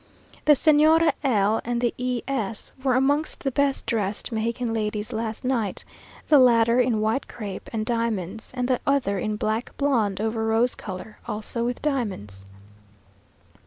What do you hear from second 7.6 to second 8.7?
and diamonds, and